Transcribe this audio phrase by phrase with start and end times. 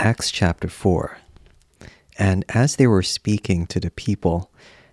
[0.00, 1.18] Acts chapter 4.
[2.18, 4.50] And as they were speaking to the people,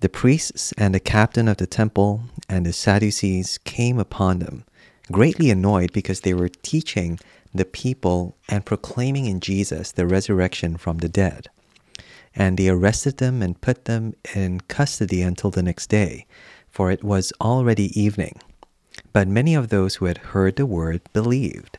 [0.00, 4.64] the priests and the captain of the temple and the Sadducees came upon them,
[5.10, 7.18] greatly annoyed because they were teaching
[7.54, 11.48] the people and proclaiming in Jesus the resurrection from the dead.
[12.36, 16.26] And they arrested them and put them in custody until the next day,
[16.68, 18.38] for it was already evening.
[19.14, 21.78] But many of those who had heard the word believed,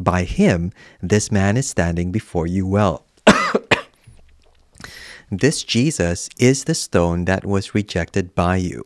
[0.00, 3.04] by him this man is standing before you well.
[5.30, 8.82] this Jesus is the stone that was rejected by you,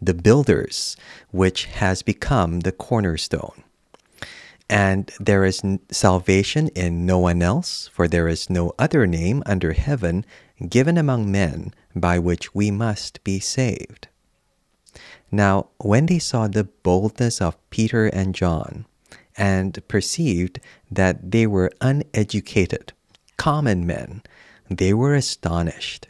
[0.00, 0.96] the builders,
[1.30, 3.64] which has become the cornerstone.
[4.70, 9.72] And there is salvation in no one else, for there is no other name under
[9.72, 10.26] heaven
[10.68, 14.08] given among men by which we must be saved.
[15.30, 18.86] Now, when they saw the boldness of Peter and John,
[19.38, 22.92] and perceived that they were uneducated,
[23.36, 24.22] common men,
[24.68, 26.08] they were astonished,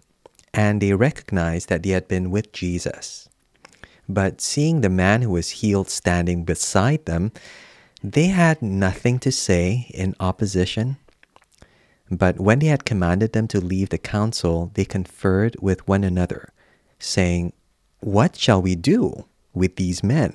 [0.53, 3.29] and they recognized that they had been with Jesus.
[4.09, 7.31] But seeing the man who was healed standing beside them,
[8.03, 10.97] they had nothing to say in opposition.
[12.11, 16.53] But when they had commanded them to leave the council, they conferred with one another,
[16.99, 17.53] saying,
[18.01, 20.35] What shall we do with these men?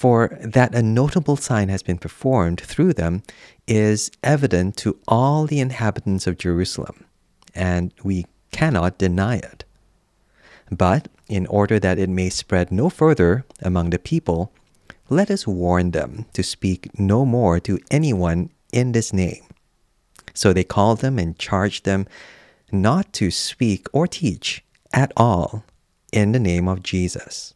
[0.00, 3.22] For that a notable sign has been performed through them
[3.66, 7.04] is evident to all the inhabitants of Jerusalem,
[7.54, 9.66] and we cannot deny it.
[10.70, 14.54] But in order that it may spread no further among the people,
[15.10, 19.44] let us warn them to speak no more to anyone in this name.
[20.32, 22.06] So they called them and charged them
[22.72, 25.62] not to speak or teach at all
[26.10, 27.52] in the name of Jesus.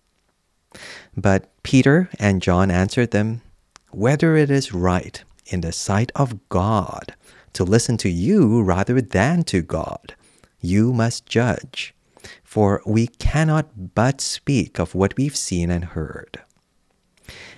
[1.17, 3.43] But Peter and John answered them,
[3.91, 7.15] Whether it is right in the sight of God
[7.53, 10.15] to listen to you rather than to God,
[10.61, 11.95] you must judge,
[12.43, 16.41] for we cannot but speak of what we've seen and heard.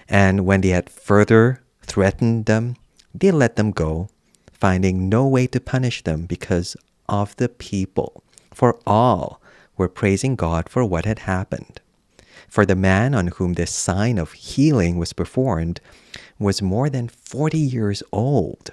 [0.09, 2.77] And when they had further threatened them,
[3.15, 4.09] they let them go,
[4.53, 6.77] finding no way to punish them because
[7.09, 9.41] of the people, for all
[9.77, 11.81] were praising God for what had happened.
[12.49, 15.81] For the man on whom this sign of healing was performed
[16.39, 18.73] was more than 40 years old.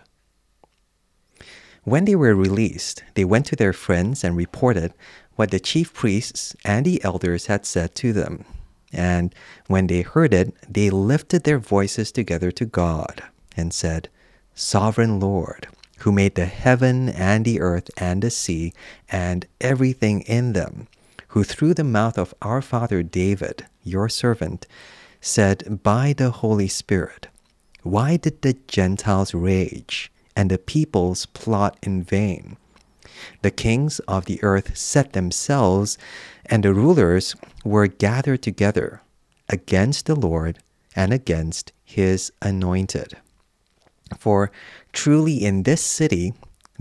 [1.84, 4.94] When they were released, they went to their friends and reported
[5.36, 8.46] what the chief priests and the elders had said to them.
[8.94, 9.34] And
[9.68, 13.24] when they heard it, they lifted their voices together to God
[13.58, 14.08] and said,
[14.56, 15.68] Sovereign Lord,
[16.00, 18.72] who made the heaven and the earth and the sea
[19.10, 20.88] and everything in them,
[21.34, 24.68] who through the mouth of our father David, your servant,
[25.20, 27.28] said by the Holy Spirit,
[27.82, 32.56] Why did the Gentiles rage and the peoples plot in vain?
[33.42, 35.98] The kings of the earth set themselves,
[36.46, 39.02] and the rulers were gathered together
[39.50, 40.60] against the Lord
[40.96, 43.18] and against his anointed.
[44.20, 44.52] For
[44.92, 46.36] truly in this city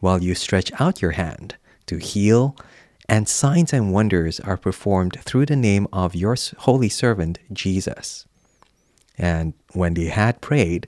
[0.00, 1.56] while you stretch out your hand
[1.86, 2.56] to heal,
[3.08, 8.26] and signs and wonders are performed through the name of your holy servant Jesus.
[9.16, 10.86] And when they had prayed,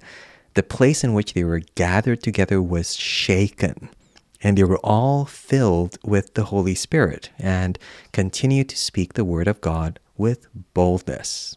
[0.54, 3.90] the place in which they were gathered together was shaken,
[4.42, 7.78] and they were all filled with the Holy Spirit and
[8.12, 11.56] continued to speak the word of God with boldness.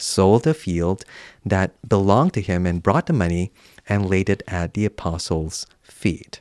[0.00, 1.04] sold a field
[1.44, 3.52] that belonged to him and brought the money
[3.88, 6.40] and laid it at the apostles' feet.